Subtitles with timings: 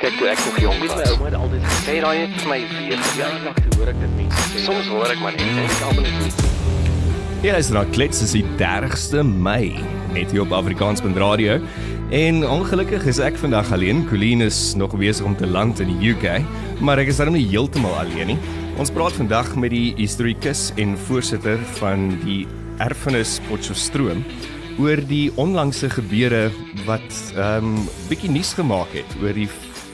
[0.00, 2.56] Kyk toe ek nog jonk was, my ouma het altyd gesê daai het vir my
[2.72, 4.62] weer toe hoor ek dit mense.
[4.64, 6.52] Soms hoor ek maar net en ek almal net nie.
[7.42, 9.74] Hier is nou klets is die 30ste Mei
[10.14, 11.58] net hier op Afrikaansband Radio.
[12.16, 14.06] En ongelukkig is ek vandag alleen.
[14.08, 16.40] Colleen is nog besig om te land in die UK,
[16.80, 18.38] maar ek is darem nie heeltemal alleen nie.
[18.80, 22.46] Ons praat vandag met die historikus en voorsitter van die
[22.80, 24.24] Erfenis Potchefstroom
[24.80, 26.46] oor die onlangse gebeure
[26.86, 29.50] wat ehm um, bietjie nuus gemaak het oor die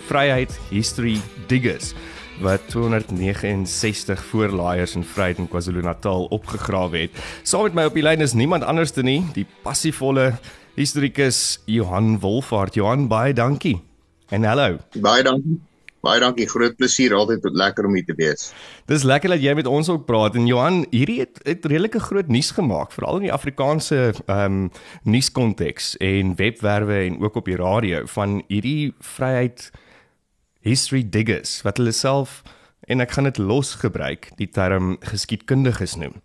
[0.06, 1.20] Vryheid History
[1.50, 1.94] Diggers
[2.40, 7.22] wat 269 voorlaaiers in Vryheid in KwaZulu-Natal opgegrawe het.
[7.42, 10.34] Saam met my op die lyn is niemand anders dan nie die passievolle
[10.76, 12.76] historikus Johan Wolfhard.
[12.76, 13.78] Johan, baie dankie.
[14.28, 14.76] En hallo.
[15.00, 15.56] Baie dankie.
[16.04, 16.46] Baie dankie.
[16.46, 18.50] Groot plesier altyd lekker om hier te wees.
[18.86, 22.28] Dis lekker dat jy met ons ook praat en Johan, hierdie het, het redelike groot
[22.28, 24.70] nuus gemaak, veral in die Afrikaanse ehm um,
[25.08, 29.70] nuuskonteks en webwerwe en ook op die radio van hierdie vryheid
[30.66, 32.42] history diggers wat hulle self
[32.86, 36.18] en ek gaan dit los gebruik die term geskiedkundiges noem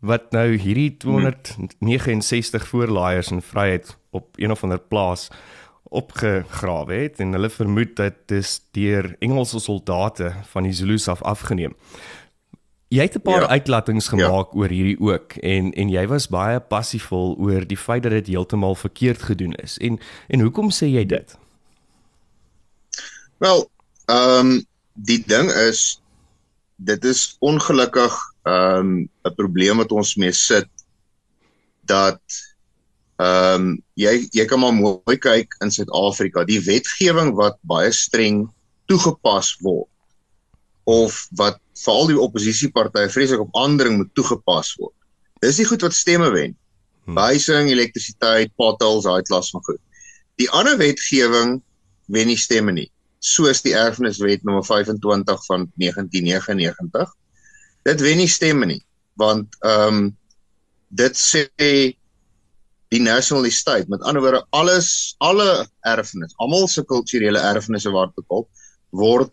[0.00, 5.28] wat nou hierdie 269 voorlaaiers in vryheid op een of ander plaas
[5.90, 11.74] opgegrawe het en hulle vermoed dat dis deur Engelse soldate van die Zulus af afgeneem.
[12.88, 13.48] Jy het 'n paar ja.
[13.48, 14.58] uitlatings gemaak ja.
[14.58, 18.74] oor hierdie ook en en jy was baie passievol oor die feit dat dit heeltemal
[18.74, 19.78] verkeerd gedoen is.
[19.78, 21.38] En en hoekom sê jy dit?
[23.38, 23.70] Wel,
[24.10, 26.00] Ehm um, die ding is
[26.76, 30.70] dit is ongelukkig ehm um, 'n probleem wat ons mee sit
[31.86, 32.22] dat
[33.20, 38.48] ehm um, jy jy kan maar mooi kyk in Suid-Afrika, die wetgewing wat baie streng
[38.90, 39.88] toegepas word
[40.84, 44.96] of wat veral die oppositiepartye vreeslik op aandring moet toegepas word.
[45.40, 46.56] Dis nie goed wat stemme wen.
[47.04, 47.14] Hmm.
[47.14, 49.80] Behuising, elektrisiteit, potholes, daai klas van goed.
[50.40, 51.60] Die ander wetgewing
[52.10, 57.16] wen nie stemme nie soos die erfeniswet nommer 25 van 1999.
[57.88, 58.82] Dit wen nie stemme nie
[59.20, 60.16] want ehm um,
[60.90, 61.44] dit sê
[62.90, 68.48] die national estate met ander woorde alles alle erfenis, almal se kulturele erfenisse wat bepaal
[68.90, 69.30] word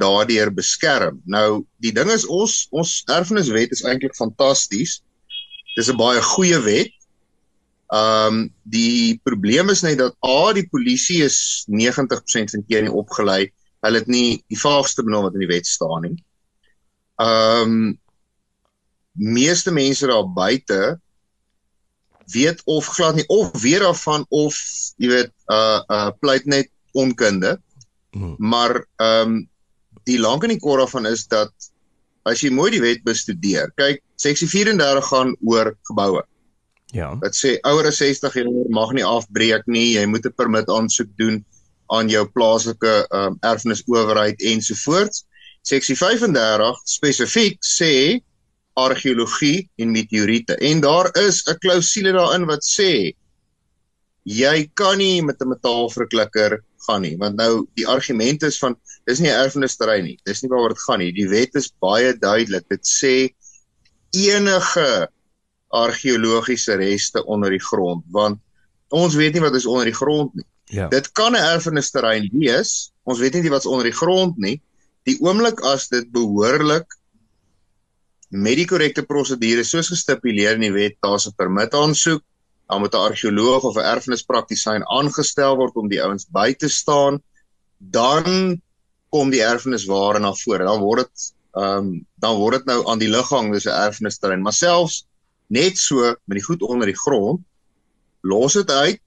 [0.00, 1.20] daardeur beskerm.
[1.28, 5.02] Nou die ding is ons ons erfeniswet is eintlik fantasties.
[5.76, 6.94] Dis 'n baie goeie wet.
[7.92, 12.92] Ehm um, die probleem is net dat A die polisie is 90% van keer nie
[12.92, 13.52] opgelei.
[13.84, 16.16] Hulle het nie die vaagste benul wat in die wet staan nie.
[17.20, 17.98] Ehm um,
[19.14, 20.98] meeste mense daar buite
[22.32, 24.56] weet of glad nie of weet daarvan of
[24.96, 27.60] jy weet uh uh pleit net onkunde.
[28.10, 28.34] Hmm.
[28.38, 29.48] Maar ehm um,
[30.04, 31.52] die lank en die kort daarvan is dat
[32.24, 36.22] as jy mooi die wet bestudeer, kyk seksie 34 gaan oor geboue.
[36.94, 37.10] Ja.
[37.18, 39.96] Dit sê ouer as 60 jaar mag nie afbreek nie.
[39.96, 41.42] Jy moet 'n permit aansoek doen
[41.90, 45.24] aan jou plaaslike um, erfenisowerheid ensovoorts.
[45.66, 48.20] Seksie 35 spesifiek sê
[48.78, 50.56] argeologie en meteoriete.
[50.56, 53.14] En daar is 'n klousule daarin wat sê
[54.24, 59.20] jy kan nie met 'n metaalverklikker gaan nie, want nou die argument is van dis
[59.20, 60.18] nie 'n erfenisterrein nie.
[60.24, 61.12] Dis nie waaroor dit gaan nie.
[61.12, 62.68] Die wet is baie duidelik.
[62.68, 63.34] Dit sê
[64.12, 65.08] enige
[65.74, 68.40] argeologiese reste onder die grond want
[68.94, 70.46] ons weet nie wat is onder die grond nie.
[70.70, 70.88] Ja.
[70.88, 72.92] Dit kan 'n erfenisterrein wees.
[73.02, 74.60] Ons weet nie wat's onder die grond nie.
[75.04, 76.86] Die oomblik as dit behoorlik
[78.30, 82.22] met die korrekte prosedure soos gestipuleer in die wet, daar's 'n permit aansoek,
[82.68, 87.22] dan moet 'n argeoloog of 'n erfenispraktisyn aangestel word om die ouens by te staan.
[87.78, 88.60] Dan
[89.10, 90.64] kom die erfenisware na vore.
[90.64, 94.42] Dan word dit ehm um, dan word dit nou aan die ligging dis 'n erfenisterrein.
[94.42, 95.06] Maar selfs
[95.52, 97.40] net so met die goed onder die grond
[98.24, 99.00] los dit uit.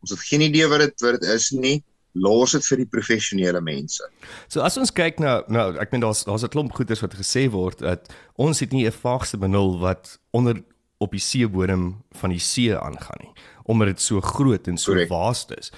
[0.00, 1.82] Ons het geen idee wat dit wat dit is nie.
[2.12, 4.06] Los dit vir die professionele mense.
[4.48, 7.50] So as ons kyk na nou ek meen daar's daar's 'n klomp goeders wat gesê
[7.50, 10.62] word dat ons het nie 'n vaagste benul wat onder
[10.98, 13.34] op die seebodem van die see aangaan nie
[13.64, 15.70] omdat dit so groot en so vaast is.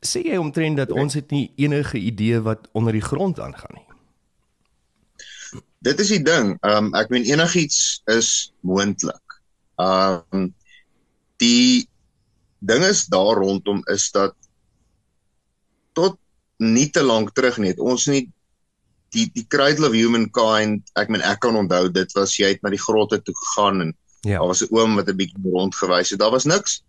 [0.00, 1.04] Sê jy omtrent dat Correct.
[1.04, 3.85] ons het nie enige idee wat onder die grond aangaan nie
[5.86, 6.54] dit is die ding.
[6.66, 9.40] Ehm um, ek meen enigiets is moontlik.
[9.78, 10.48] Ehm um,
[11.42, 11.86] die
[12.58, 14.34] ding is daar rondom is dat
[15.92, 16.16] tot
[16.56, 18.24] nie te lank terug net ons nie
[19.14, 22.72] die die cradle of humankind ek meen ek kan onthou dit was jy het na
[22.72, 23.92] die grotte toe gegaan en
[24.24, 24.40] ja.
[24.40, 26.82] daar was 'n oom wat 'n bietjie rondgewys het daar was niks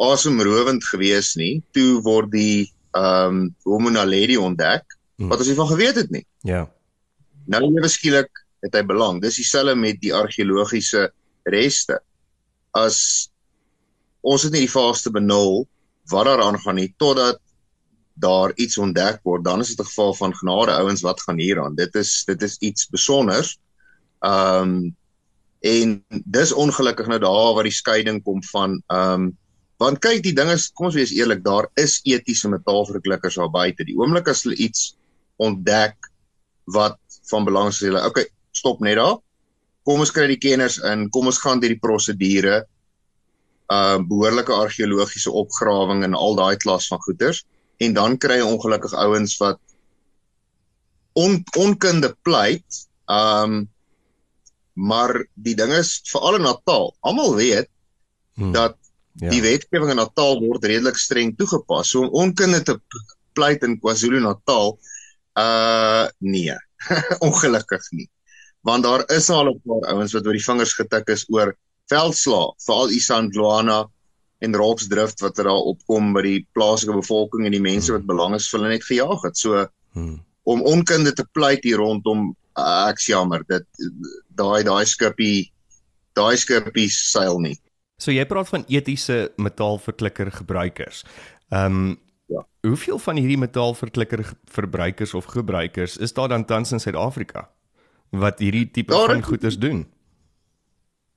[0.00, 4.84] asemrowend gewees nie toe word die ehm um, homo naledi ontdek
[5.16, 5.28] hmm.
[5.28, 6.66] wat ons nie van geweet het nie ja
[7.46, 8.30] Nou ewe skielik
[8.62, 9.20] het hy belang.
[9.22, 11.08] Dis dieselfde met die argeologiese
[11.50, 11.98] reste.
[12.78, 13.30] As
[14.22, 15.64] ons het nie die vaste benul
[16.10, 17.40] wat daar aangaan nie totdat
[18.22, 21.60] daar iets ontdek word, dan is dit 'n geval van genade ouens wat gaan hier
[21.62, 21.74] aan.
[21.74, 23.58] Dit is dit is iets spesiaals.
[24.20, 24.96] Ehm um,
[25.62, 29.38] en dis ongelukkig nou daar waar die skeiding kom van ehm um,
[29.78, 33.84] want kyk die ding is kom ons wees eerlik, daar is etiese metaalverklikkers daar buite.
[33.84, 34.96] Die oomblik as hulle iets
[35.36, 35.96] ontdek
[36.64, 36.98] wat
[37.32, 39.18] van belang is, hulle okay, stop net daar.
[39.88, 42.62] Kom ons kry die kenners in, kom ons gaan deur die prosedure
[43.72, 47.44] uh behoorlike argeologiese opgrawing en al daai klas van goeders
[47.82, 49.60] en dan kry jy ongelukkig ouens wat
[51.18, 52.82] on, onkunde pleit.
[53.06, 53.68] Um
[54.72, 56.94] maar die ding is veral in Natal.
[57.04, 57.68] Almal weet
[58.40, 58.54] hmm.
[58.56, 58.78] dat
[59.20, 59.28] ja.
[59.28, 61.92] die wetgewing in Natal word redelik streng toegepas.
[61.92, 62.78] So om onkunde te
[63.36, 64.78] pleit in KwaZulu-Natal
[65.40, 66.56] uh nee,
[67.26, 68.08] ongelukkig nie.
[68.62, 71.56] Want daar is al 'n paar ouens wat oor die vingers getik is oor
[71.90, 73.80] veldslae, veral Isandlwana
[74.42, 78.00] en Roxdrift wat er daar opkom by die plaaslike bevolking en die mense hmm.
[78.00, 79.36] wat belang is vir hulle net gejaag het.
[79.38, 80.20] So hmm.
[80.42, 83.66] om onkunde te pleit hier rondom uh, ek jammer dit
[84.38, 85.50] daai daai skippie
[86.18, 87.56] daai skippie seil nie.
[88.02, 91.04] So jy praat van etiese metaalverklikker gebruikers.
[91.52, 91.92] Ehm um,
[92.32, 92.44] ja.
[92.66, 97.48] Hoeveel van hierdie metaalverklikker verbruikers of gebruikers is daar dan tans in Suid-Afrika
[98.12, 99.84] wat hierdie tipe daar van goeders doen?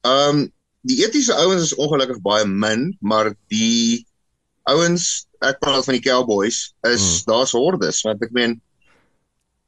[0.07, 0.43] Ehm um,
[0.85, 4.05] die etiese ouens is ongelukkig baie min, maar die
[4.69, 7.23] ouens, ek praat van die cowboys, is hmm.
[7.31, 8.59] daar's hordes want ek meen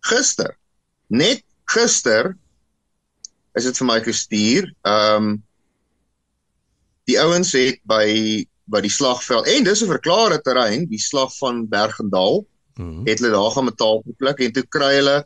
[0.05, 0.53] gister,
[1.09, 1.41] net
[1.73, 2.35] gister
[3.57, 4.71] is dit vir my gestuur.
[4.85, 5.35] Ehm um,
[7.07, 8.03] die ouens het by
[8.67, 12.45] by die slagveld en dis 'n verklare terrein, die slag van Bergendal.
[12.75, 13.01] Hmm.
[13.07, 15.25] Het hulle daar gaan metaal gepluk en toe kry hulle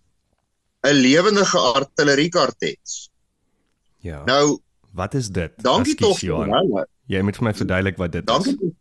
[0.88, 3.10] 'n lewendige artilleriekartets.
[4.00, 4.24] Ja.
[4.24, 4.62] Nou
[4.92, 5.52] Wat is dit?
[5.56, 6.20] Dankie tog.
[6.20, 8.58] Jy moet vir my verduidelik wat dit Dankie.
[8.60, 8.74] is.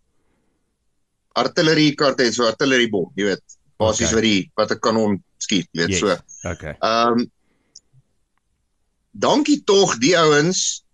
[1.38, 3.58] Artillerie kaarte, so artilleriebom, jy weet.
[3.78, 4.14] Basies okay.
[4.14, 5.98] wat die wat 'n kanon skiet, weet yes.
[5.98, 6.16] so.
[6.50, 6.74] Okay.
[6.78, 7.30] Ehm um,
[9.10, 10.84] Dankie tog die ouens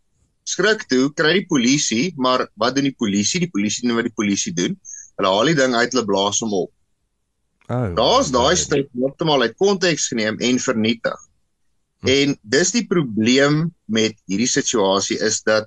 [0.46, 3.42] skrik toe, kry die polisie, maar wat doen die polisie?
[3.42, 4.76] Die polisie doen wat die polisie doen.
[5.18, 6.72] Hulle haal die ding uit, hulle blaas hom op.
[7.66, 7.86] Oh.
[7.98, 11.16] Daar's daai stuk heeltemal uit konteks geneem en vernietig.
[12.04, 12.12] Hm.
[12.12, 15.66] En dis die probleem met hierdie situasie is dat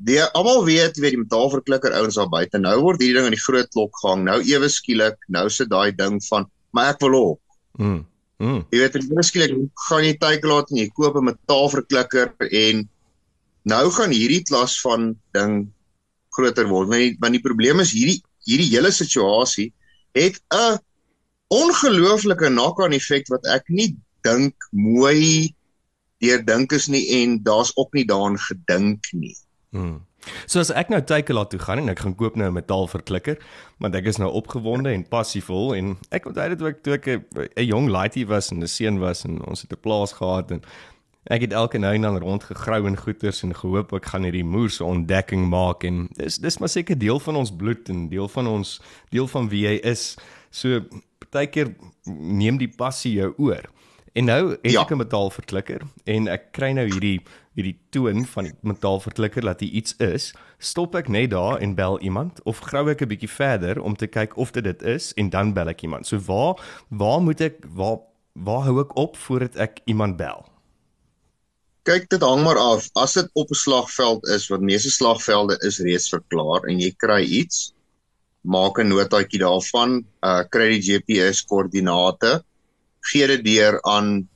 [0.00, 3.42] die almal weet weet die metaalverklikker ouens daar buite nou word hierdie ding in die
[3.42, 7.40] groot klok gehang nou ewe skielik nou sit daai ding van maar ek wil op.
[7.82, 8.04] Mm.
[8.40, 8.62] Mm.
[8.70, 12.86] Jy weet ewe skielik gaan jy tyd laat en jy koop 'n metaalverklikker en
[13.62, 15.72] nou gaan hierdie klas van ding
[16.36, 16.88] groter word.
[16.88, 19.72] Want die, want die probleem is hierdie hierdie hele situasie
[20.16, 20.78] het 'n
[21.50, 25.54] ongelooflike knock-on effek wat ek nie dink mooi
[26.20, 29.36] deur dink is nie en daar's ook nie daaraan gedink nie.
[29.70, 30.00] Hmm.
[30.46, 33.38] So as ek nou Takealot toe gaan en ek gaan koop nou 'n metaalverklikker,
[33.80, 37.06] want ek is nou opgewonde en passievol en ek onthou dit ook toe ek
[37.56, 40.62] 'n jong laaitie was en 'n seun was en ons het 'n plaas gehad en
[41.24, 44.70] ek het elke nou en dan rondgegrou en goeters en gehoop ek gaan hierdie moer
[44.70, 48.46] se ontdekking maak en dis dis maar seker deel van ons bloed en deel van
[48.46, 48.80] ons
[49.10, 50.16] deel van wie jy is.
[50.50, 50.80] So
[51.20, 51.74] partykeer
[52.06, 53.68] neem die passie jou oor.
[54.12, 54.82] En nou het ja.
[54.82, 57.20] ek 'n metaalverklikker en ek kry nou hierdie
[57.54, 60.34] hierdie toon van die metaalverklikker dat dit iets is.
[60.58, 64.06] Stop ek net daar en bel iemand of grou ek 'n bietjie verder om te
[64.06, 66.06] kyk of dit dit is en dan bel ek iemand.
[66.06, 66.56] So waar
[66.88, 67.98] waar moet ek waar
[68.32, 70.49] waar hou ek op voordat ek iemand bel?
[71.90, 72.86] Kyk, dit hang maar af.
[72.94, 77.22] As dit op 'n slagveld is, wat meeste slagvelde is reeds verklaar en jy kry
[77.42, 77.72] iets,
[78.46, 82.44] maak 'n notaatjie daarvan, uh kry die GPS koördinate
[83.00, 84.28] gee dit deur aan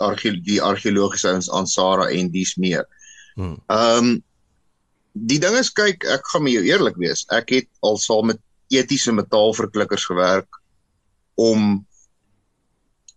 [0.00, 2.86] arge die argeologiese ouens aan Sara en dies meer.
[3.34, 3.58] Hmm.
[3.68, 4.10] Ehm um,
[5.12, 7.24] die ding is kyk, ek gaan met jou eerlik wees.
[7.34, 8.38] Ek het al saam met
[8.70, 10.60] etiese metaalverklikkers gewerk
[11.34, 11.84] om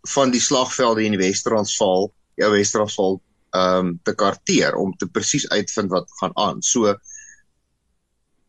[0.10, 2.10] van die slagvelde in die Wes-Transvaal,
[2.40, 3.20] ja Wes-Transvaal
[3.54, 6.62] ehm um, te karteer om te presies uitvind wat gaan aan.
[6.62, 6.96] So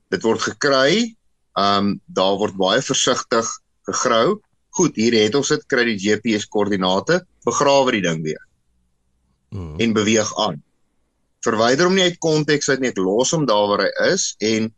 [0.08, 1.16] dit word gekry,
[1.58, 3.48] ehm um, daar word baie versigtig
[3.84, 4.40] gegrou
[4.74, 8.40] Goed, hier het ons dit kry die GPS koördinate, begrawe die ding weer.
[9.54, 9.76] Mm.
[9.78, 10.58] En beweeg aan.
[11.46, 14.72] Verwyder hom nie uit konteks uit nie, ek los hom daar waar hy is en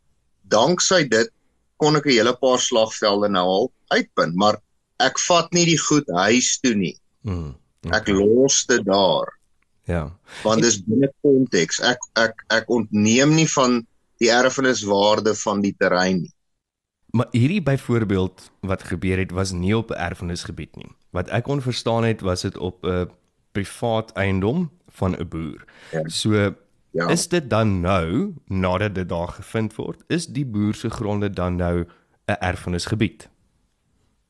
[0.53, 1.33] danksy dit
[1.81, 4.61] kon ek 'n hele paar slagvelde nou al uitpunt, maar
[5.01, 6.97] ek vat nie die goed huis toe nie.
[7.25, 7.55] Mm.
[7.95, 9.39] Ek los dit daar.
[9.87, 10.19] Ja.
[10.43, 11.81] Want dis binne konteks.
[11.81, 13.85] Ek ek ek ontneem nie van
[14.19, 16.33] die erfeniswaarde van die terrein nie.
[17.17, 20.91] Maar hierdie byvoorbeeld wat gebeur het was nie op 'n erfenisgebied nie.
[21.11, 23.11] Wat ek kon verstaan het was dit op 'n
[23.53, 25.65] privaat eiendom van 'n boer.
[25.93, 26.09] Ja.
[26.09, 26.55] So
[26.91, 27.09] ja.
[27.09, 31.57] is dit dan nou nadat dit daar gevind word, is die boer se gronde dan
[31.57, 31.85] nou
[32.27, 33.29] 'n erfenisgebied.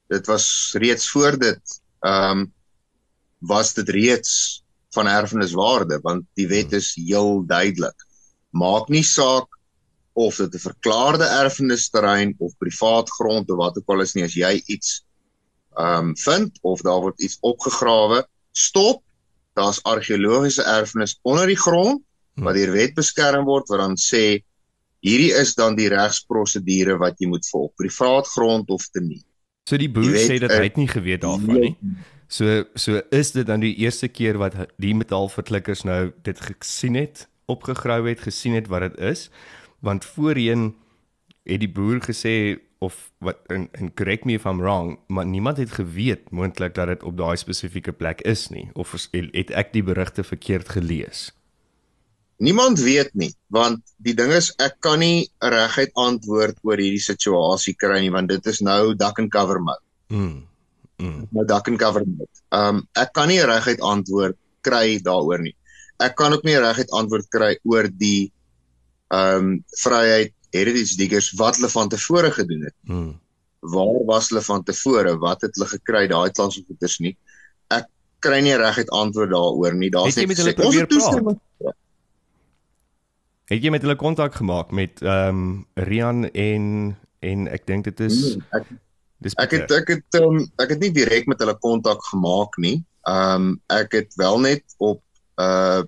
[0.07, 2.55] Dit was reeds voor dit ehm um,
[3.39, 4.63] was dit reeds
[4.97, 8.07] van erfeniswaarde want die wet is heel duidelik.
[8.51, 9.49] Maak nie saak
[10.17, 14.35] of dit 'n verklaarde erfenisterrein of privaat grond of wat ook al is nie as
[14.35, 15.05] jy iets
[15.77, 19.03] ehm um, vind of daar word iets opgegrawe, stop.
[19.53, 22.03] Daar's argeologiese erfenis onder die grond
[22.35, 24.41] wat deur wet beskerm word wat dan sê
[25.05, 29.23] hierdie is dan die regsprosedure wat jy moet volg, privaat grond of te nie.
[29.69, 31.75] So die boer weet, sê dat hy het nie geweet daarvan nie.
[32.29, 37.29] So so is dit dan die eerste keer wat die metaalverklikkers nou dit gesien het,
[37.47, 39.29] opgegrou het, gesien het wat dit is.
[39.79, 40.75] Want voorheen
[41.47, 45.57] het die boer gesê of wat en, en correct me if I'm wrong, maar niemand
[45.57, 49.85] het geweet moontlik dat dit op daai spesifieke plek is nie of het ek die
[49.87, 51.31] berigte verkeerd gelees?
[52.37, 57.73] Niemand weet nie, want die ding is ek kan nie reguit antwoord oor hierdie situasie
[57.79, 59.85] kry nie want dit is nou duck and cover mode.
[60.13, 60.45] Mm.
[60.97, 61.27] Mm.
[61.31, 62.03] Nou duck and cover.
[62.03, 65.55] Ehm um, ek kan nie reguit antwoord kry daaroor nie.
[66.03, 68.33] Ek kan ook nie reguit antwoord kry oor die
[69.13, 72.77] ehm um, vryheid heritage diggers wat hulle van tevore gedoen het.
[72.89, 73.13] Mm.
[73.61, 75.17] Waar was hulle van tevore?
[75.19, 77.17] Wat het hulle gekry daai klas of goeders nie?
[77.75, 77.91] Ek
[78.25, 79.91] kry nie reguit antwoord daaroor nie.
[79.91, 81.41] Daar's net sê ons het toestemming.
[83.47, 88.01] Het jy met hulle kontak gemaak met ehm um, Rian en en ek dink dit
[88.07, 88.67] is nee, ek,
[89.25, 92.79] dis ek het ek het um, ek het nie direk met hulle kontak gemaak nie.
[93.09, 95.03] Ehm um, ek het wel net op
[95.41, 95.83] uh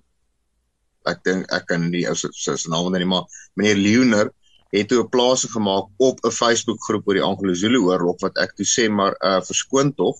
[1.09, 3.25] ek dink ek kan nie ou se se naam onthou nie maar
[3.57, 4.33] meneer Leoner
[4.73, 8.53] het toe 'n plase gemaak op 'n Facebook groep oor die Anglo-Zulu oorlog wat ek
[8.57, 10.17] toe sê maar uh verskoon tog.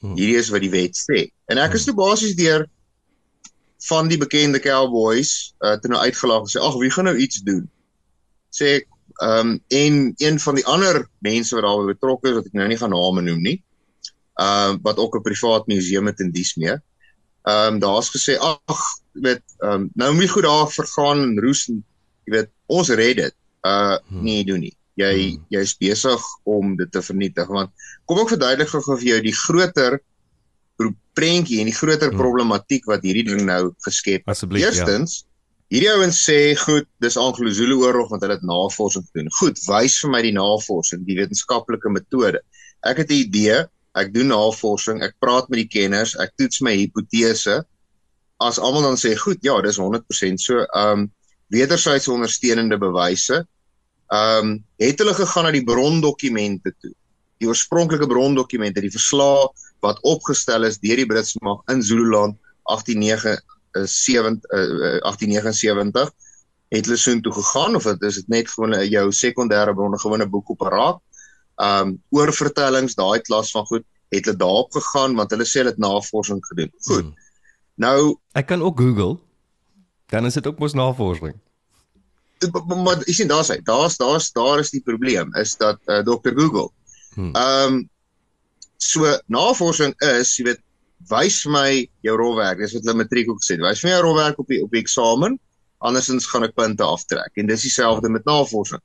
[0.00, 0.16] Hmm.
[0.16, 1.28] Hierdie is wat die wet sê.
[1.46, 1.96] En ek is hmm.
[1.96, 2.68] toe basies deur
[3.88, 7.40] van die bekende cowboys uh toe nou uitgelaag en sê ag wie gaan nou iets
[7.44, 7.68] doen
[8.50, 8.88] sê ek
[9.22, 12.68] ehm um, en een van die ander mense wat daarbey betrokke is wat ek nou
[12.68, 13.56] nie gaan name noem nie
[14.40, 18.38] ehm uh, wat ook 'n privaat museum het in dies mee ehm um, daar's gesê
[18.38, 21.84] ag weet ehm um, nou moet goed daar vergaan en roes en
[22.24, 23.34] jy weet ons red dit
[23.66, 24.22] uh hmm.
[24.22, 25.44] nee doen nie jy hmm.
[25.48, 27.70] jy's besig om dit te vernietig want
[28.04, 30.00] kom ek verduidelik gou vir jou die groter
[31.16, 32.20] prentjie en die groter hmm.
[32.20, 34.44] problematiek wat hierdie ding nou geskep het.
[34.56, 34.70] Ja.
[34.70, 35.29] Eerstens, ja.
[35.70, 39.30] Hierdie ouens sê, goed, dis Anglo-Zulu oorlog want hulle het navorsing gedoen.
[39.38, 42.42] Goed, wys vir my die navorsing, die wetenskaplike metode.
[42.86, 43.58] Ek het 'n idee,
[43.94, 47.62] ek doen navorsing, ek praat met die kenners, ek toets my hipotese.
[48.40, 51.10] As almal dan sê, goed, ja, dis 100% so, ehm um,
[51.50, 53.46] wederwysige ondersteunende bewyse.
[54.10, 56.94] Ehm um, het hulle gegaan na die brondokumente toe.
[57.38, 59.46] Die oorspronklike brondokumente, die verslae
[59.80, 62.36] wat opgestel is deur die Britse mag in Zululand
[63.72, 66.10] 1879 uh, 1879
[66.70, 69.98] het hulle soheen toe gegaan of dit is dit net gewoon 'n jou sekondêre bronne
[69.98, 70.98] gewone boek op raak.
[71.56, 75.78] Um oorvertellings daai klas van goed het hulle daarop gegaan want hulle sê hulle het
[75.78, 76.72] navorsing gedoen.
[76.80, 77.02] Goed.
[77.02, 77.14] Hmm.
[77.74, 79.18] Nou ek kan ook Google
[80.06, 81.34] dan is dit ook mos navorsing.
[82.66, 83.60] Maar jy sien daar's hy.
[83.62, 86.70] Daar's daar's daar is die probleem is dat uh, Dr Google.
[87.14, 87.34] Hmm.
[87.36, 87.90] Um
[88.80, 90.60] So navorsing is, jy weet,
[91.08, 92.60] wys my jou rolwerk.
[92.60, 93.62] Dis wat hulle matriek ook het.
[93.62, 95.38] Wys my jou rolwerk op die op die eksamen,
[95.80, 97.32] andersins gaan ek punte aftrek.
[97.40, 98.82] En dis dieselfde met navorsing.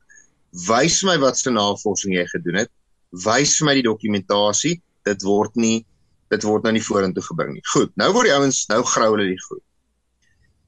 [0.68, 2.72] Wys my wat se navorsing jy gedoen het.
[3.26, 4.80] Wys my die dokumentasie.
[5.06, 5.86] Dit word nie
[6.34, 7.64] dit word nou nie vorentoe gebring nie.
[7.70, 7.92] Goed.
[8.02, 9.62] Nou word die ouens nou grou hulle die goed.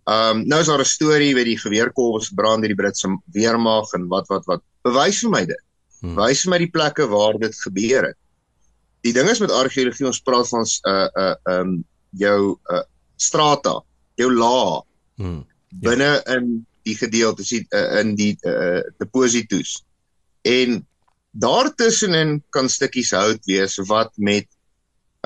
[0.08, 3.94] Ehm um, nou is daar 'n storie waar die geweerkolwe brand in die Britse weermag
[3.94, 4.62] en wat wat wat.
[4.84, 5.64] Bewys vir my dit.
[6.02, 6.16] Hmm.
[6.16, 8.18] Wys vir my die plekke waar dit gebeur het
[9.08, 11.78] die ding is met argeologie ons praat van uh uh um
[12.18, 12.40] jou
[12.74, 12.84] uh
[13.18, 13.80] strata,
[14.20, 14.84] jou laag
[15.18, 15.80] hmm, ja.
[15.90, 16.52] binne in
[16.88, 19.82] die gedeelte sien uh, in die uh depositos.
[20.48, 20.82] En
[21.38, 24.48] daartussenin kan stukkies hout wees wat met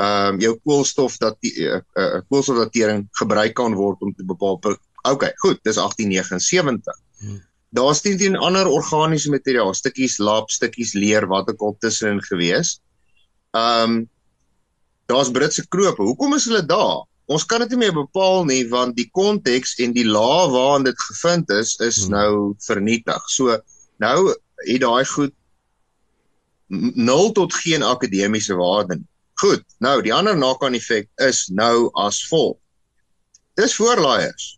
[0.01, 4.59] um jou koolstof dat die uh, uh, koolstofdatering gebruik kan word om te bepaal.
[5.07, 7.01] Okay, goed, dis 1879.
[7.21, 7.41] Hmm.
[7.71, 12.79] Daar's teen teen ander organiese materiaal, stukkies lap, stukkies leer wat ook al tussenin gewees.
[13.51, 14.09] Ehm um,
[15.05, 16.01] daar's Britse krope.
[16.01, 17.03] Hoekom is hulle daar?
[17.31, 21.03] Ons kan dit nie meer bepaal nie want die konteks en die laag waarin dit
[21.09, 22.15] gevind is is hmm.
[22.15, 23.29] nou vernietig.
[23.29, 23.59] So
[24.03, 24.17] nou
[24.67, 25.35] het daai goed
[26.95, 29.07] nul tot geen akademiese waarde nie.
[29.41, 29.63] Goed.
[29.83, 32.55] Nou die ander knock-on effek is nou as vol.
[33.59, 34.57] Dis voorlaaiers.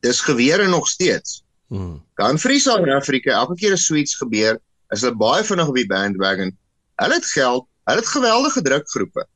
[0.00, 1.42] Dis gewere nog steeds.
[1.68, 2.00] Hmm.
[2.14, 5.86] Kan Friesa in Afrika elke keer 'n suits gebeur, is hulle baie vinnig op die
[5.86, 6.56] bandwagon.
[6.96, 9.26] Hulle het geld, Hulle het geweldige drukgroepe.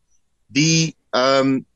[0.47, 1.67] Die ehm um,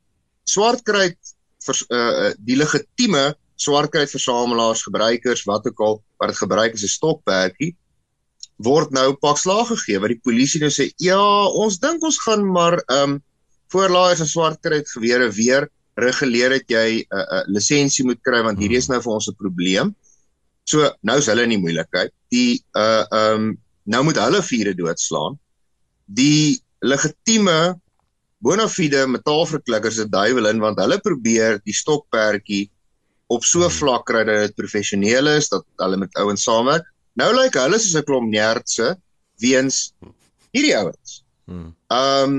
[0.49, 1.18] swartkruid
[1.66, 6.97] vers, uh die legitieme swartkruid versamelaars, gebruikers, wat ook al wat dit gebruik as 'n
[6.99, 7.75] stokperdjie
[8.58, 11.18] word nou pak slag gegee wat die polisie nou sê ja,
[11.62, 13.18] ons dink ons gaan maar ehm um,
[13.68, 15.66] voorlaaiers en swartkruit gewere weer
[16.00, 19.28] reguleer dat jy 'n uh, uh, lisensie moet kry want hierdie is nou vir ons
[19.28, 19.94] 'n probleem.
[20.64, 22.12] So nou is hulle in die moeilikheid.
[22.30, 25.38] Die uh ehm um, nou moet hulle vure doodslaan.
[26.06, 27.78] Die legitieme
[28.38, 32.68] bona fide metaalverklikkers se duiwel in want hulle probeer die stokperdjie
[33.28, 33.75] op so hmm.
[33.80, 36.87] vlak kry dat dit professioneel is dat hulle met ouens saamwerk.
[37.18, 38.94] Nou lyk like hulle soos 'n klomp nerdse
[39.42, 39.92] weens
[40.54, 41.23] hierdie ouens.
[41.49, 42.38] Ehm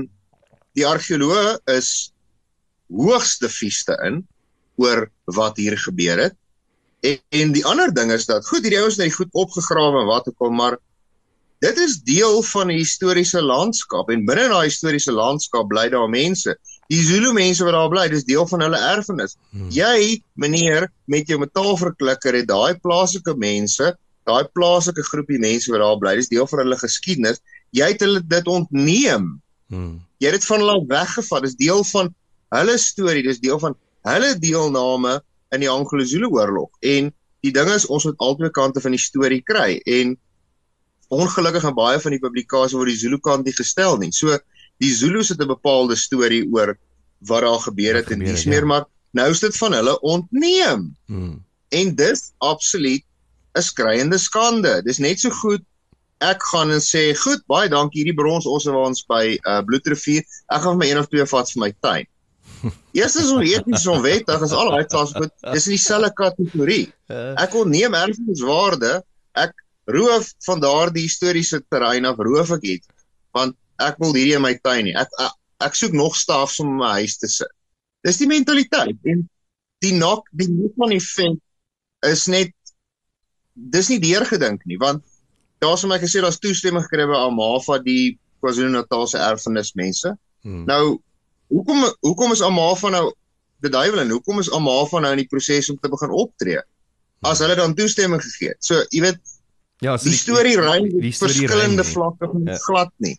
[0.78, 2.12] die argeoloog is
[2.88, 4.22] hoogste vieste in
[4.80, 6.36] oor wat hier gebeur het.
[7.00, 10.28] En, en die ander ding is dat goed hierdie ouens het goed opgegrawe en wat
[10.28, 10.78] ook al maar
[11.60, 16.56] dit is deel van 'n historiese landskap en binne daai historiese landskap bly daar mense.
[16.88, 19.36] Die Zulu mense wat daar bly, dis deel van hulle erfenis.
[19.50, 19.68] Hmm.
[19.70, 23.92] Jy, meneer, met jou metaalverklikker het daai plaaslike mense,
[24.26, 27.38] daai plaaslike groepie mense wat daar bly, dis deel van hulle geskiedenis.
[27.70, 29.36] Jy het hulle dit ontneem.
[29.68, 30.00] Hmm.
[30.18, 31.46] Jy het dit van hulle weggevat.
[31.46, 32.10] Dis deel van
[32.56, 33.76] hulle storie, dis deel van
[34.08, 35.20] hulle deelname
[35.54, 36.72] in die Anglo-Zulu oorlog.
[36.80, 37.12] En
[37.44, 40.16] die ding is ons moet albei kante van die storie kry en
[41.10, 44.12] ongelukkig en baie van die publikasies word die Zulu kant nie gestel nie.
[44.14, 44.38] So
[44.80, 46.76] die Zulus het 'n bepaalde storie oor
[47.28, 48.70] wat daar gebeur het in die smeer ja.
[48.72, 50.96] maar nou is dit van hulle ontneem.
[51.06, 51.44] Hmm.
[51.68, 53.04] En dis absoluut
[53.58, 54.82] 'n skreiende skande.
[54.82, 55.62] Dis net so goed
[56.20, 60.22] ek gaan en sê, "Goed, baie dankie hierdie brons ons waar ons by uh, Bloedrivier.
[60.52, 62.06] Ek gaan vir my een of twee vat vir my tuin."
[62.92, 65.32] Eerstens hoe eties onwettig is al daai klas goed.
[65.52, 66.92] Dis in dieselfde kategorie.
[67.08, 69.00] Ek wil neem erfeniswaarde.
[69.38, 69.54] Ek
[69.94, 72.86] roof van daardie historiese terrein af roof ek dit
[73.36, 74.96] want ek wil hierdie in my tuin nie.
[74.98, 77.50] Ek, ek ek soek nog staf om my huis te sit.
[78.06, 79.26] Dis die mentaliteit en
[79.84, 81.40] die nok die net van die vent
[82.08, 82.54] is net
[83.54, 85.04] dis nie deurgedink nie want
[85.60, 90.14] daar's vir my gesê daar's toestemming gekry by Amafa die KwaZulu-Natalse erfenismense.
[90.44, 90.64] Hmm.
[90.68, 91.00] Nou
[91.52, 93.10] hoekom hoekom is Amafa nou
[93.60, 96.62] die duiwel en hoekom is Amafa nou in die proses om te begin optree?
[97.26, 98.62] As hulle dan toestemming gegee het.
[98.64, 99.20] So, jy weet
[99.80, 102.56] Ja, so die, die storie ry die verskillende vlakke van ja.
[102.66, 103.14] glad nie.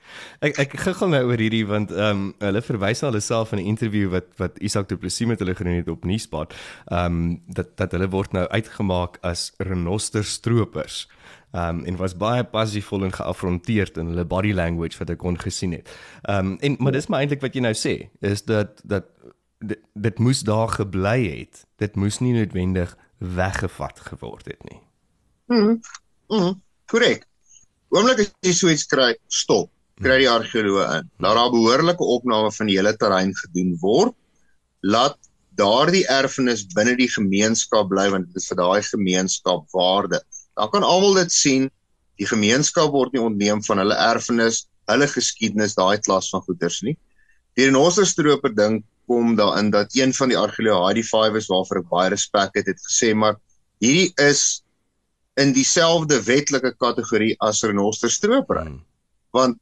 [0.45, 3.63] Ek ek gegaan nou oor hierdie want ehm um, hulle verwys na hulle self in
[3.63, 6.54] 'n onderhoud wat wat Isak Du Plessis met hulle gedoen het op Nuuspot.
[6.88, 11.08] Ehm um, dat dat hulle word nou uitgemaak as renoster stroopers
[11.52, 15.74] um en was baie passievol en geafronteerd in hulle body language wat ek kon gesien
[15.76, 15.89] het.
[16.30, 19.10] Um en maar dis maar eintlik wat jy nou sê is dat dat
[19.60, 21.65] dit, dit moes daar gebly het.
[21.78, 24.80] Dit moes nie noodwendig weggevat geword het nie.
[25.52, 25.76] Mhm.
[26.32, 26.56] Mhm.
[26.91, 27.26] Korrek.
[27.91, 29.70] Oomblik as jy so iets kry, stop.
[30.02, 31.10] Kry die argeoloog in.
[31.20, 34.15] Laat daar behoorlike opname van die hele terrein gedoen word.
[34.82, 35.17] Laat
[35.60, 40.22] daardie erfenis binne die gemeenskap bly want dit is vir daai gemeenskap waarde
[40.56, 41.70] dan kan almal dit sien.
[42.20, 46.98] Die gemeenskap word nie ontneem van hulle erfenis, hulle geskiedenis, daai klas van goederes nie.
[47.58, 51.89] Die renosterstroper ding kom daarin dat een van die argeoloë, Heidi Five is waarvoor ek
[51.91, 53.39] baie respek het, het gesê maar
[53.82, 54.62] hierdie is
[55.39, 58.62] in dieselfde wetlike kategorie as renosterstroper.
[58.62, 58.82] Hmm.
[59.32, 59.58] Want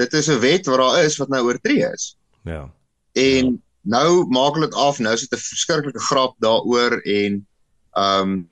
[0.00, 2.16] dit is 'n wet wat daar is wat nou oortree is.
[2.44, 2.72] Ja.
[3.12, 3.56] En ja.
[3.82, 7.46] nou maak hulle dit af, nou is dit 'n verskriklike grap daaroor en
[7.92, 8.48] ehm um,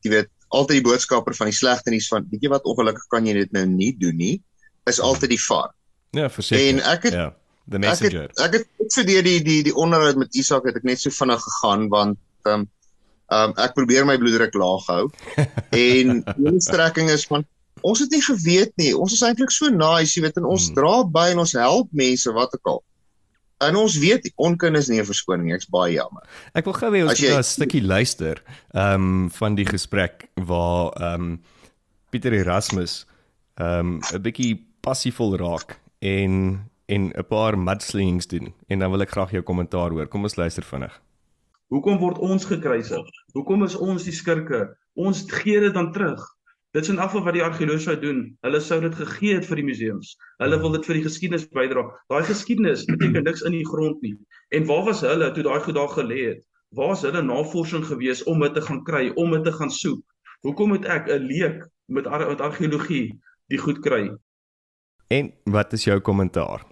[0.00, 3.26] jy weet altyd die boodskapper van die slegte nuus van weet jy wat ongelukkig kan
[3.26, 4.42] jy dit nou nie doen nie
[4.88, 5.74] is altyd die var.
[6.10, 6.68] Ja, verseker.
[6.68, 7.36] En ek het ja,
[7.68, 8.22] the messenger.
[8.22, 10.76] Ek het ek het, ek het vir die die die die onderhoud met Isak het
[10.80, 12.68] ek net so vinnig gegaan want ehm um,
[13.30, 15.10] um, ek probeer my bloeddruk laag hou.
[15.70, 17.46] en die strekking is van
[17.86, 18.92] ons het nie geweet nie.
[18.96, 20.76] Ons is eintlik so nice, jy weet, en ons hmm.
[20.76, 22.82] dra by en ons help mense wat ek al.
[23.60, 25.54] En ons weet onkunde is nie 'n verskoning nie.
[25.54, 26.24] Ek's baie jammer.
[26.54, 30.92] Ek wil gou hê ons moet 'n stukkie luister ehm um, van die gesprek waar
[30.96, 31.40] ehm um,
[32.10, 33.06] Pieter Erasmus
[33.60, 39.02] ehm um, 'n bietjie passievol raak en en 'n paar mudslingings doen en dan wil
[39.02, 40.08] ek graag jou kommentaar hoor.
[40.08, 41.00] Kom ons luister vinnig.
[41.70, 43.06] Hoekom word ons gekruisig?
[43.36, 44.64] Hoekom is ons die skurke?
[44.98, 46.22] Ons gee dit dan terug.
[46.74, 48.24] Dit is in afval wat die argeoloog sou doen.
[48.46, 50.10] Hulle sou dit gegee het vir die museums.
[50.42, 51.84] Hulle wil dit vir die geskiedenis bydra.
[52.10, 54.16] Daai geskiedenis beteken niks in die grond nie.
[54.54, 56.42] En waar was hulle toe daai goed daar gelê het?
[56.74, 60.02] Waar was hulle navorsing gewees om dit te gaan kry, om dit te gaan soek?
[60.46, 63.14] Hoekom moet ek 'n leek met ar met argeologie
[63.46, 64.10] die goed kry?
[65.10, 66.66] En wat is jou kommentaar?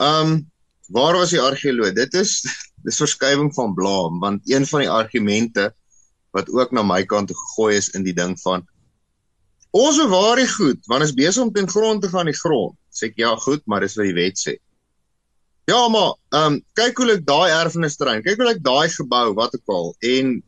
[0.00, 0.50] Ehm um,
[0.88, 1.92] waar was die argeoloog?
[1.92, 2.44] Dit is
[2.86, 5.70] dis verskywing van blaam want een van die argumente
[6.36, 8.66] wat ook na my kant toe gegooi is in die ding van
[9.70, 13.10] ons bewaar die goed want is besig om ten grond te gaan die grond sê
[13.10, 14.56] ek ja goed maar dis wat die wet sê
[15.70, 19.26] ja maar ehm um, kyk hoe ek daai erfenis terrein kyk hoe ek daai gebou
[19.38, 20.40] wat ek al en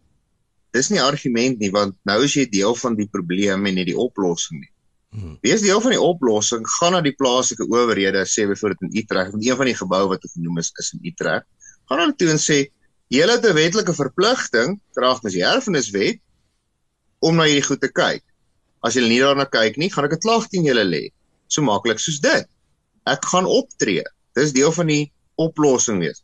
[0.74, 3.98] dis nie argument nie want nou is jy deel van die probleem en nie die
[4.06, 4.70] oplossing nie.
[5.14, 5.36] Hmm.
[5.46, 9.46] Wees deel van die oplossing, gaan na die plaaslike owerhede, sê byvoorbeeld in Utrecht, want
[9.46, 11.46] een van die geboue wat genoem is is in Utrecht.
[11.88, 12.58] Gaan hulle toe en sê
[13.12, 16.20] julle het 'n wetlike verpligting kragtens die erfeniswet
[17.20, 18.24] om na hierdie goed te kyk.
[18.84, 21.12] As julle nie daarna kyk nie, gaan ek 'n klag teen julle lê.
[21.48, 22.46] So maklik soos dit.
[23.06, 24.04] Ek gaan optree.
[24.34, 26.22] Dis deel van die oplossing wees.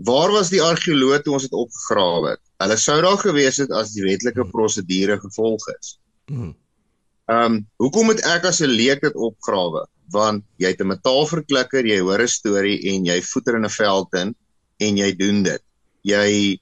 [0.00, 2.42] Waar was die argeoloog toe ons dit opgegrawe het?
[2.62, 5.98] Hulle sou daar gewees het as die wetlike prosedure gevolg is.
[6.28, 6.54] Hmm.
[7.30, 9.86] Ehm, um, hoekom moet ek as 'n leek dit opgrawe?
[10.10, 14.14] Want jy het 'n metaalverklikker, jy hoor 'n storie en jy voeter in 'n veld
[14.14, 14.34] in
[14.80, 15.62] en jy doen dit.
[16.02, 16.58] Jy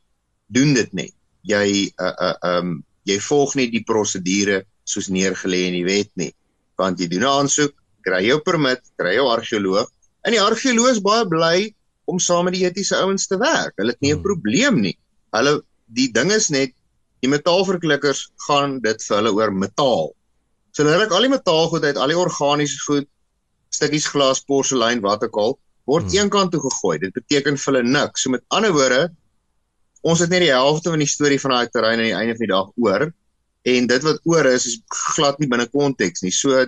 [0.54, 1.14] doen dit net.
[1.48, 2.78] Jy uh uh um
[3.08, 6.32] jy volg nie die prosedure soos neergelê in die wet nie.
[6.80, 9.88] Want jy doen 'n aansoek, kry jou permit, kry jou argeoloog
[10.26, 11.74] en die argeoloog is baie bly
[12.08, 13.74] om saam met die etiese ouens te werk.
[13.76, 14.26] Hulle het nie 'n hmm.
[14.28, 14.96] probleem nie.
[15.32, 16.74] Hulle die ding is net
[17.22, 20.12] die metaalverklikkers gaan dit vir hulle oor metaal.
[20.72, 23.08] So hulle ruk al die metaalgoed uit, al die organiese goed,
[23.74, 26.18] stukkies glas, porselein, wat ook al, word hmm.
[26.20, 26.98] eenkant toe gegooi.
[27.02, 28.24] Dit beteken vir hulle niks.
[28.24, 29.08] So met ander woorde,
[30.06, 32.46] ons het net die helfte van die storie van daai terrein aan die einde van
[32.46, 33.08] die dag oor
[33.68, 34.76] en dit wat oor is is
[35.16, 36.34] glad nie binne konteks nie.
[36.34, 36.66] So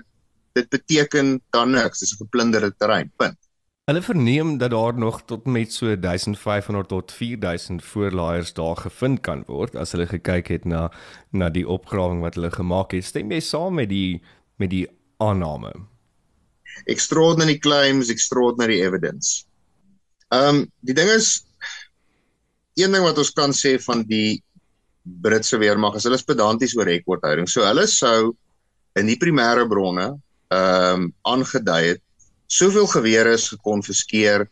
[0.59, 2.03] dit beteken dan niks.
[2.03, 3.13] Dis 'n geplunderde terrein.
[3.17, 3.39] Punt.
[3.91, 9.43] Hulle verneem dat daar nog tot met so 1500 tot 4000 voorlaaiers daar gevind kan
[9.47, 10.91] word as hulle gekyk het na
[11.33, 13.05] na die opgrawing wat hulle gemaak het.
[13.05, 14.23] Stem jy saam met die
[14.57, 14.87] met die
[15.19, 15.73] aanname?
[16.87, 19.45] Extraordinary claims, extraordinary evidence.
[20.31, 21.43] Ehm um, die ding is
[22.79, 24.43] een ding wat ons kan sê van die
[25.03, 27.49] Britse weermag is hulle is pedanties oor rekordhouding.
[27.49, 28.33] So hulle sou
[28.99, 30.13] in die primêre bronne
[30.51, 32.03] ehm um, aangedui het
[32.51, 34.49] soveel gewere is gekonfiskeer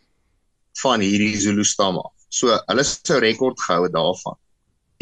[0.83, 2.13] van hierdie Zulu stam af.
[2.31, 4.39] So hulle sou rekord gehou het daarvan.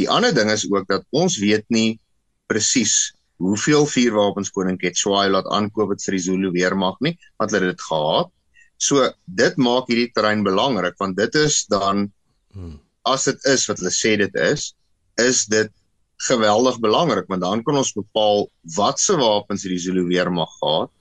[0.00, 1.98] Die ander ding is ook dat ons weet nie
[2.48, 7.70] presies hoeveel vuurwapens koning Ketshwayo laat aankoop het vir die Zulu weermag nie, want hulle
[7.70, 8.32] het dit gehad.
[8.78, 12.10] So dit maak hierdie terrein belangrik want dit is dan
[12.56, 14.70] hmm as dit is wat hulle sê dit is,
[15.22, 15.72] is dit
[16.26, 18.46] geweldig belangrik want dan kan ons bepaal
[18.76, 20.92] watse wapens hierdie Zulu weermag gehad.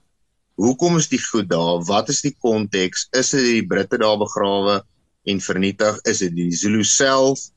[0.62, 1.82] Hoekom is die goed daar?
[1.88, 3.10] Wat is die konteks?
[3.12, 4.82] Is dit die Britte daar begrawe
[5.28, 5.98] en vernietig?
[6.08, 7.50] Is dit die Zulu self?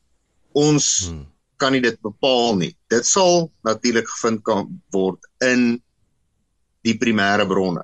[0.57, 1.27] Ons hmm.
[1.59, 2.71] Kan nie dit bepaal nie.
[2.91, 5.81] Dit sal natuurlik gevind kan word in
[6.87, 7.83] die primêre bronne.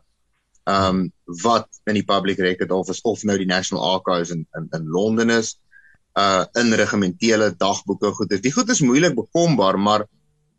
[0.66, 1.12] Ehm um,
[1.42, 5.34] wat in die public record office of nou die National Archives in in, in Londen
[5.34, 5.56] is
[6.20, 8.36] uh in regimentele dagboeke goed.
[8.42, 10.06] Die goed is moeilik bekombaar, maar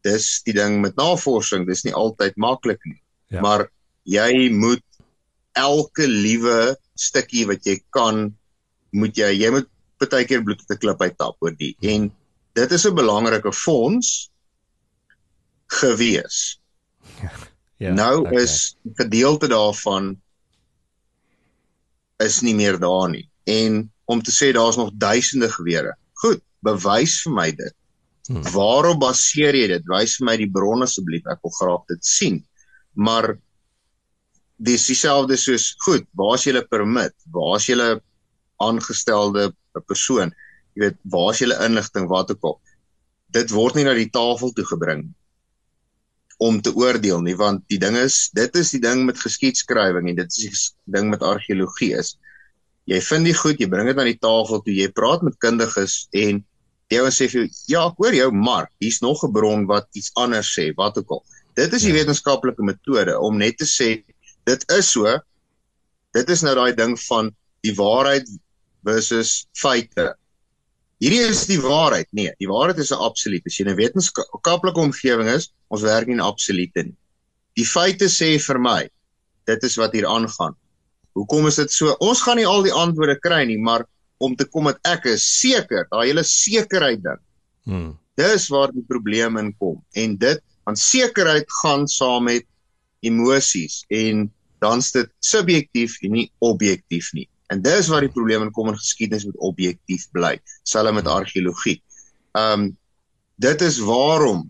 [0.05, 3.01] dis die ding met navorsing, dis nie altyd maklik nie.
[3.33, 3.41] Ja.
[3.41, 3.67] Maar
[4.05, 4.85] jy moet
[5.57, 8.29] elke liewe stukkie wat jy kan
[8.93, 11.75] moet jy jy moet baie keer bloed uit 'n klip uittap oor die.
[11.81, 11.89] Hmm.
[11.89, 12.11] En
[12.57, 14.31] dit is 'n belangrike fonds
[15.67, 16.61] gewees.
[17.79, 18.43] Ja, nou okay.
[18.43, 20.23] is gedeelte daarvan
[22.17, 23.29] is nie meer daar nie.
[23.45, 25.93] En om te sê daar's nog duisende gewere.
[26.13, 27.75] Goed, bewys vir my dit.
[28.31, 28.43] Hmm.
[28.55, 29.85] Waarop baseer jy dit?
[29.93, 31.27] Wys vir my die bron asseblief.
[31.29, 32.41] Ek wil graag dit sien.
[32.97, 33.35] Maar
[34.57, 37.13] dis dieselfde soos goed, waar's julle permit?
[37.35, 38.01] Waar's julle
[38.57, 39.51] aangestelde
[39.85, 40.33] persoon?
[40.77, 42.59] Jy weet, waar's julle inligting wat ook al?
[43.33, 45.09] Dit word nie na die tafel toe gebring
[46.37, 50.19] om te oordeel nie want die ding is dit is die ding met geskiedskrywing en
[50.19, 52.11] dit is die ding met argeologie is
[52.87, 56.05] jy vind die goed, jy bring dit aan die tafel toe, jy praat met kundiges
[56.15, 56.43] en
[56.93, 59.89] jy ou sê vir jou, ja, ek hoor jou, maar hier's nog 'n bron wat
[59.99, 61.25] iets anders sê, wat ook al.
[61.57, 61.99] Dit is die ja.
[61.99, 64.05] wetenskaplike metode om net te sê
[64.47, 65.19] dit is so.
[66.15, 68.29] Dit is nou daai ding van die waarheid
[68.85, 70.15] versus feite.
[71.03, 72.09] Hierdie is die waarheid.
[72.17, 73.45] Nee, die waarheid is 'n absoluut.
[73.47, 76.97] As jy in 'n wetenskaplike omgewing is, ons werk nie in absolute nie.
[77.57, 78.89] Die feite sê vir my
[79.47, 80.57] dit is wat hier aangaan.
[81.15, 81.97] Hoekom is dit so?
[82.01, 83.87] Ons gaan nie al die antwoorde kry nie, maar
[84.19, 87.21] om te kom met ek is seker, daai hele sekerheid ding.
[87.65, 87.99] Hmm.
[88.17, 89.83] Dis waar die probleem in kom.
[89.95, 92.47] En dit, want sekerheid gaan saam met
[93.05, 94.31] emosies en
[94.65, 97.29] dan's dit subjektief en nie objektief nie.
[97.53, 101.81] En dis waar die probleem in kom in geskiedenis met objektief bly, selfs met argeologie.
[102.33, 102.75] Um
[103.37, 104.47] dit is waarom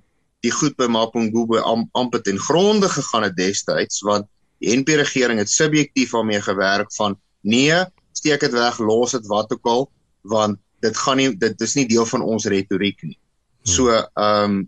[0.46, 1.60] die goed by Mapungubwe
[1.92, 4.28] amper ten gronde gegaan het destyds want
[4.62, 9.52] Die NP regering het subjektief daarmee gewerk van nee, steek dit weg, los dit wat
[9.52, 13.18] ook al, want dit gaan nie dit is nie deel van ons retoriek nie.
[13.62, 13.72] Hmm.
[13.72, 14.64] So, ehm um,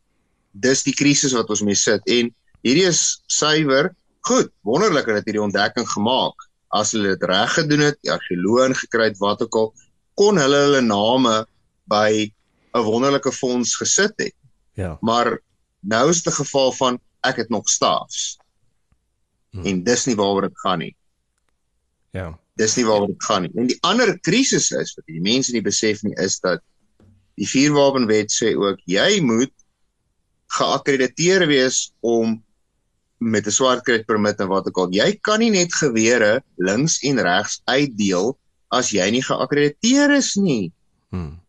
[0.59, 2.33] dis die krisis wat ons mee sit en
[2.67, 3.93] hierdie is suiwer
[4.27, 6.48] goed, wonderlik dat hierdie ontdekking gemaak.
[6.69, 9.71] As hulle dit reg gedoen het, die argeoloog ingekry het wat ook al,
[10.15, 11.47] kon hulle hulle name
[11.89, 12.33] by
[12.75, 14.35] 'n wonderlike fonds gesit het.
[14.75, 14.99] Ja.
[15.01, 15.41] Maar
[15.81, 18.39] nou is dit 'n geval van ek het nog staafs.
[19.51, 19.65] Hmm.
[19.65, 20.97] En dis nie waaroor dit gaan nie.
[22.11, 22.39] Ja.
[22.55, 23.51] Dis nie waaroor dit gaan nie.
[23.55, 26.61] En die ander krisis is wat die mense nie besef nie is dat
[27.35, 29.53] die vuurwapenwet sê ook jy moet
[30.59, 32.39] geakkrediteer wees om
[33.19, 34.91] met 'n swart kredit permit en wat ook al.
[34.91, 38.39] Jy kan nie net gewere links en regs uitdeel
[38.71, 40.73] as jy nie geakkrediteer is nie.
[41.11, 41.41] Hmm.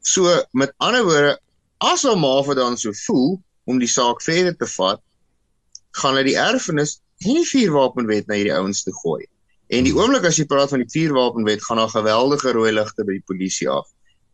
[0.00, 1.38] So met ander woorde,
[1.78, 5.00] as Almava dan so voel om die saak verder te vat,
[6.00, 9.24] gaan hulle die erfenis en die vuurwapenwet na hierdie ouens te gooi.
[9.70, 13.18] En die oomblik as jy praat van die vuurwapenwet, gaan daar geweldige rooi ligte by
[13.18, 13.86] die polisie af.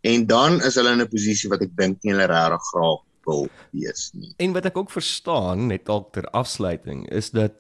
[0.07, 3.49] En dan is hulle in 'n posisie wat ek dink nie hulle regtig graag wil
[3.75, 4.33] wees nie.
[4.43, 7.53] En wat ek ook verstaan net dalk ter afsluiting is dat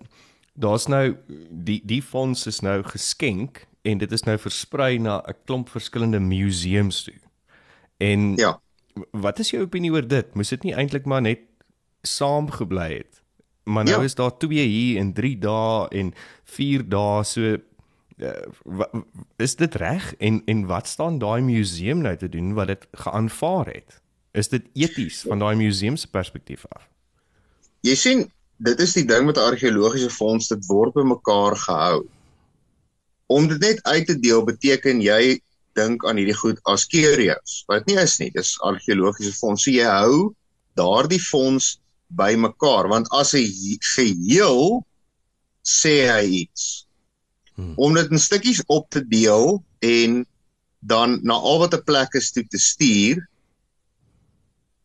[0.54, 1.16] daar's nou
[1.50, 6.20] die die fonds is nou geskenk en dit is nou versprei na 'n klomp verskillende
[6.20, 7.18] museums toe.
[7.98, 8.60] En Ja.
[9.12, 10.34] wat is jou opinie oor dit?
[10.34, 11.40] Moes dit nie eintlik maar net
[12.02, 13.22] saam gebly het?
[13.64, 14.04] Maar nou Ja.
[14.04, 17.56] is daar 2 hier en 3 dae en 4 dae so
[18.18, 18.30] uh,
[18.64, 18.86] wa,
[19.36, 23.66] is dit reg en en wat staan daai museum nou te doen wat dit geaanvaar
[23.66, 24.00] het?
[24.36, 26.84] Is dit eties van daai museum se perspektief af?
[27.86, 28.24] Jy sien,
[28.60, 32.04] dit is die ding met 'n argeologiese fonds, dit word bymekaar gehou.
[33.26, 35.40] Om dit net uit te deel beteken jy
[35.74, 39.62] dink aan hierdie goed as curios, wat nie is nie, dis argeologiese fonds.
[39.64, 40.34] So jy hou
[40.76, 44.84] daardie fonds bymekaar want as 'n he- geheel
[45.64, 46.86] sê hy iets.
[47.56, 47.72] Hmm.
[47.76, 50.26] Om dit in stukkies op te deel en
[50.80, 53.28] dan na al wat 'n plek is toe te stuur,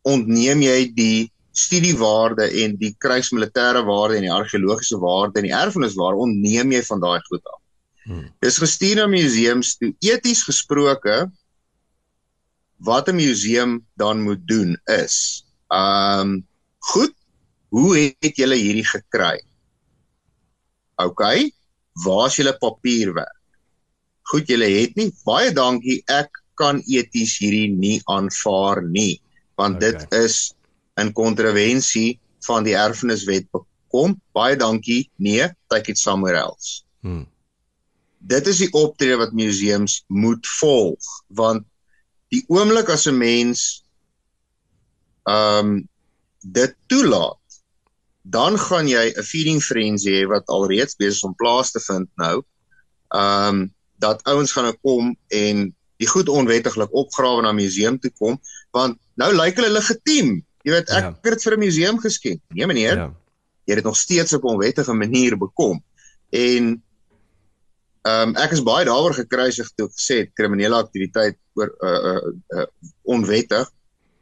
[0.08, 6.26] ontneem jy die studiewaarde en die kruismilitêre waarde en die argeologiese waarde en die erfeniswaarde
[6.26, 7.60] ontneem jy van daai goed af.
[8.06, 8.28] Hmm.
[8.42, 9.92] Dis gestuur na museums toe.
[10.00, 11.28] Eties gesproke
[12.82, 17.14] wat 'n museum dan moet doen is, ehm um, goed,
[17.70, 19.38] hoe het julle hierdie gekry?
[20.96, 21.22] OK,
[22.06, 23.38] waar's julle papierwerk?
[24.32, 25.12] Goed, julle het nie.
[25.26, 26.02] Baie dankie.
[26.08, 29.22] Ek kan eties hierdie nie aanvaar nie,
[29.62, 29.92] want Okay.
[29.92, 30.54] dit is
[31.02, 34.16] in kontravensie van die erfeniswet bekom.
[34.36, 35.10] Baie dankie.
[35.16, 36.82] Nee, take it somewhere else.
[37.06, 37.28] Hmm.
[38.18, 41.66] Dit is die optrede wat museums moet volg, want
[42.32, 43.84] die oomblik as 'n mens
[45.30, 45.90] ehm um,
[46.42, 47.38] dit toelaat,
[48.22, 52.10] dan gaan jy 'n feeding frenzy hê wat alreeds besig is om plaas te vind
[52.16, 52.42] nou.
[53.10, 58.12] Ehm um, dat ouens gaan nou kom en die goed onwettiglik opgrawe na museum toe
[58.18, 58.40] kom,
[58.72, 60.46] want nou lyk hulle legitiem.
[60.64, 61.12] Jy weet, ek Ja.
[61.12, 62.42] het dit vir 'n museum geskenk.
[62.50, 63.08] Nee meneer, Ja.
[63.66, 65.84] jy het dit nog steeds op 'n onwettige manier bekom.
[66.30, 66.84] En
[68.02, 72.34] ehm um, ek is baie daaroor gekruisig toe gesê het kriminele aktiwiteit oor uh, uh,
[72.58, 72.66] uh
[73.04, 73.70] onwettig.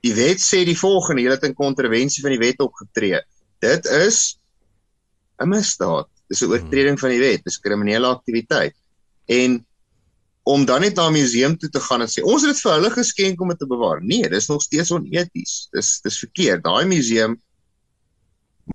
[0.02, 3.22] Die wet sê die volgende, jy het in kontravensie van die wet opgetree.
[3.60, 4.40] Dit is
[5.40, 6.08] 'n misdaad.
[6.28, 8.76] Dis 'n oortreding van die wet, dis kriminele aktiwiteit.
[9.26, 9.66] En
[10.50, 12.74] om dan net na 'n museum toe te gaan en sê ons het dit vir
[12.74, 14.02] hulle geskenk om dit te bewaar.
[14.02, 15.68] Nee, dis nog steeds oneties.
[15.72, 16.64] Dis dis verkeerd.
[16.64, 17.38] Daai museum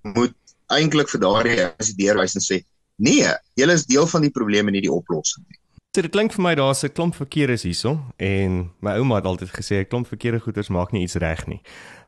[0.03, 0.35] moet
[0.67, 2.63] eintlik vir daardie as die deurwys en sê
[2.97, 3.27] nee,
[3.59, 5.59] julle is deel van die probleem en nie die oplossing nie.
[5.95, 9.27] So dit klink vir my daar's 'n klomp verkeer is hierso en my ouma het
[9.27, 11.61] altyd gesê 'n klomp verkeerde goeders maak nie iets reg nie.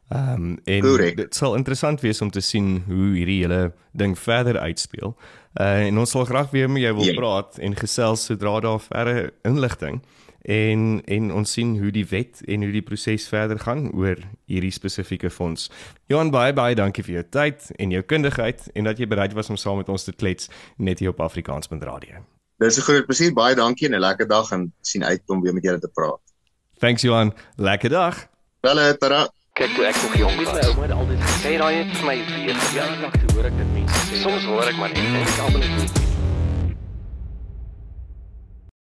[0.08, 1.16] Ehm um, en Korrek.
[1.16, 5.16] dit sal interessant wees om te sien hoe hierdie hele ding verder uitspeel.
[5.60, 7.14] Uh en ons sal graag weer met jou wil Ja.
[7.14, 10.02] praat en gesels sodra daar verder inligting
[10.42, 14.16] en en ons sien hoe die wet en hoe die proses verder gaan oor
[14.46, 15.70] hierdie spesifieke fonds.
[16.06, 19.50] Johan baie baie dankie vir jou tyd en jou kundigheid en dat jy bereid was
[19.50, 22.22] om saam met ons te klets net hier op Afrikaans.radio.
[22.58, 23.32] Dis 'n groot plesier.
[23.32, 26.20] Baie dankie en 'n lekker dag en sien uit om weer met julle te praat.
[26.78, 27.34] Thanks Johan.
[27.56, 28.28] Lekker dag.
[28.60, 29.28] Wel, tada.
[29.56, 32.16] Kyk toe ek nog jong was, my ouma het altyd gesê daai het vir my
[32.28, 34.18] weer verjaardag toe hoor ek dit mense sê.
[34.20, 36.05] Soms hoor ek maar net en ek almal net